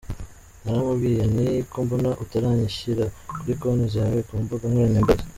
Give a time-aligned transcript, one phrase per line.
[0.63, 3.05] Naramubwiye nti ’ko mbona utarayishyira
[3.37, 5.23] kuri konti zawe ku mbuga nkoranyambaga?